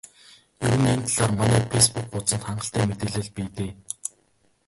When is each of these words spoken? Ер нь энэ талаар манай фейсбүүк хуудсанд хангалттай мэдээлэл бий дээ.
Ер 0.65 0.73
нь 0.79 0.89
энэ 0.93 1.05
талаар 1.07 1.31
манай 1.39 1.61
фейсбүүк 1.71 2.07
хуудсанд 2.09 2.45
хангалттай 2.45 2.85
мэдээлэл 2.87 3.29
бий 3.35 3.49
дээ. 3.57 3.71